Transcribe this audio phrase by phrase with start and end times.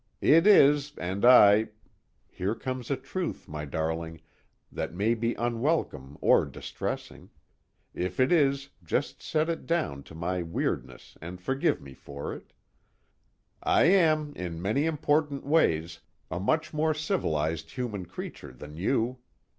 [0.23, 1.69] It is, and I
[2.27, 4.19] (here comes a truth, my darling,
[4.71, 7.29] that may be unwelcome or distressing;
[7.93, 12.51] if it is, just set it down to my weirdness and forgive me for it)
[13.61, 15.99] I am, in many important ways,
[16.31, 19.19] a much more civilized human creature than you.